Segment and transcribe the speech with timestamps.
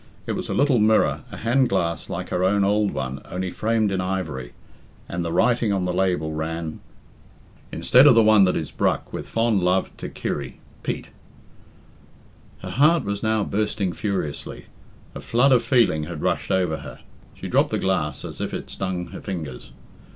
[0.25, 4.01] It was a little mirror, a handglass like her own old one, only framed in
[4.01, 4.53] ivory,
[5.07, 6.79] and the writing on the label ran
[7.71, 10.59] Insted of The one that is bruk with fond Luv to Kirry.
[10.81, 11.09] peat.
[12.63, 14.65] Her heart was now beating furiously.
[15.13, 17.01] A flood of feeling had rushed over her.
[17.35, 19.71] She dropped the glass as if it stung her fingers.